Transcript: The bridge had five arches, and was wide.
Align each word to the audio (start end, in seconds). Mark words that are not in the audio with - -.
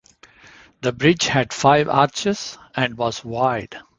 The 0.81 0.93
bridge 0.93 1.27
had 1.27 1.53
five 1.53 1.87
arches, 1.87 2.57
and 2.73 2.97
was 2.97 3.23
wide. 3.23 3.77